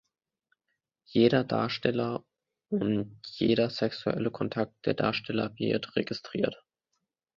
Jeder 1.05 1.43
Darsteller 1.43 2.25
und 2.71 3.21
jeder 3.37 3.69
sexuelle 3.69 4.31
Kontakt 4.31 4.73
der 4.87 4.95
Darsteller 4.95 5.53
wird 5.59 5.95
registriert. 5.95 6.65